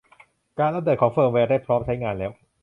[0.59, 2.31] การอัพเดตของเฟิร์มแวร์ได้พร้อมใช้งานแล้ว